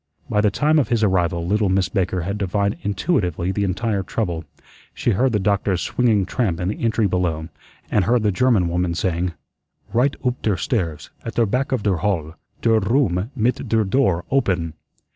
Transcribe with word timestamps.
By 0.27 0.41
the 0.41 0.49
time 0.49 0.79
of 0.79 0.87
his 0.87 1.03
arrival 1.03 1.45
little 1.45 1.69
Miss 1.69 1.87
Baker 1.87 2.21
had 2.21 2.39
divined 2.39 2.77
intuitively 2.81 3.51
the 3.51 3.63
entire 3.63 4.01
trouble. 4.01 4.45
She 4.95 5.11
heard 5.11 5.31
the 5.31 5.37
doctor's 5.39 5.79
swinging 5.83 6.25
tramp 6.25 6.59
in 6.59 6.69
the 6.69 6.83
entry 6.83 7.05
below, 7.05 7.49
and 7.91 8.05
heard 8.05 8.23
the 8.23 8.31
German 8.31 8.67
woman 8.67 8.95
saying: 8.95 9.33
"Righd 9.93 10.17
oop 10.25 10.41
der 10.41 10.57
stairs, 10.57 11.11
at 11.23 11.35
der 11.35 11.45
back 11.45 11.71
of 11.71 11.83
der 11.83 11.97
halle. 11.97 12.33
Der 12.63 12.79
room 12.79 13.29
mit 13.35 13.67
der 13.69 13.83
door 13.83 14.25
oppen." 14.31 14.73